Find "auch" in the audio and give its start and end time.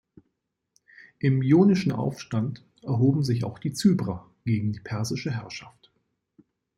3.43-3.59